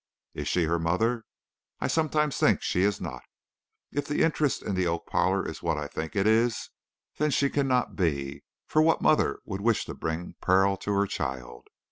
Is 0.33 0.47
she 0.47 0.63
her 0.63 0.79
mother? 0.79 1.25
I 1.79 1.85
sometimes 1.85 2.37
think 2.39 2.63
she 2.63 2.81
is 2.81 2.99
not. 2.99 3.21
If 3.91 4.07
the 4.07 4.23
interest 4.23 4.63
in 4.63 4.73
the 4.73 4.87
oak 4.87 5.05
parlor 5.05 5.47
is 5.47 5.61
what 5.61 5.77
I 5.77 5.85
think 5.87 6.15
it 6.15 6.25
is, 6.25 6.71
then 7.19 7.29
she 7.29 7.51
cannot 7.51 7.95
be, 7.95 8.43
for 8.65 8.81
what 8.81 9.03
mother 9.03 9.41
would 9.45 9.61
wish 9.61 9.85
to 9.85 9.93
bring 9.93 10.33
peril 10.41 10.75
to 10.77 10.91
her 10.93 11.05
child? 11.05 11.67